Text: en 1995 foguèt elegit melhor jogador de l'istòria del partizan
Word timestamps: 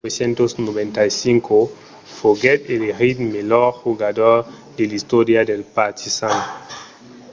en 0.03 0.07
1995 0.11 1.59
foguèt 2.15 2.61
elegit 2.75 3.17
melhor 3.35 3.67
jogador 3.85 4.37
de 4.77 4.83
l'istòria 4.91 5.41
del 5.49 5.63
partizan 5.75 6.37